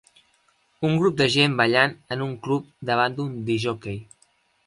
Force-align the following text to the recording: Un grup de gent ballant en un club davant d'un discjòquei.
Un 0.87 0.95
grup 0.97 1.15
de 1.19 1.27
gent 1.33 1.51
ballant 1.59 1.93
en 2.09 2.23
un 2.29 2.33
club 2.47 2.71
davant 2.91 3.17
d'un 3.19 3.31
discjòquei. 3.51 4.01